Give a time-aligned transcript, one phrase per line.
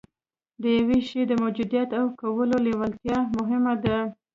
[0.61, 3.97] د يوه شي د موجوديت او کولو لېوالتيا مهمه ده.